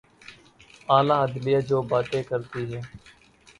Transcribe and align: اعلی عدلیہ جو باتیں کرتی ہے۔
اعلی 0.89 1.15
عدلیہ 1.15 1.59
جو 1.69 1.81
باتیں 1.83 2.23
کرتی 2.23 2.63
ہے۔ 2.73 2.81